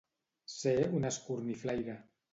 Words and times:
Ser 0.53 0.73
un 1.01 1.05
escorniflaire. 1.13 2.01